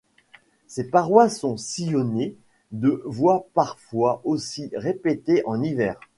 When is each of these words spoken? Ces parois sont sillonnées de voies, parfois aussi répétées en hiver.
Ces 0.65 0.85
parois 0.89 1.29
sont 1.29 1.57
sillonnées 1.57 2.35
de 2.71 3.03
voies, 3.05 3.45
parfois 3.53 4.19
aussi 4.23 4.71
répétées 4.73 5.43
en 5.45 5.61
hiver. 5.61 5.99